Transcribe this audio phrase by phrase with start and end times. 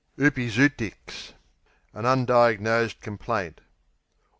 [0.17, 1.33] Oopizootics
[1.93, 3.61] An undiagnosed complaint.